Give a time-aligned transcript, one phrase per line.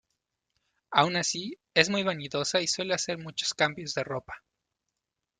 [0.89, 4.41] Aun así, es muy vanidosa y suele hacer muchos cambios de ropa.